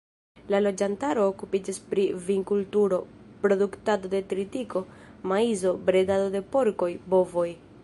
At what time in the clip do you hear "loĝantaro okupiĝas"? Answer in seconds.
0.61-1.79